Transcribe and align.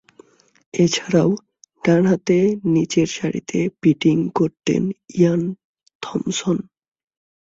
এছাড়াও, 0.73 1.29
ডানহাতে 1.83 2.37
নিচেরসারিতে 2.73 3.59
ব্যাটিং 3.81 4.17
করতেন 4.37 4.81
ইয়ান 5.17 5.41
থমসন। 6.03 6.57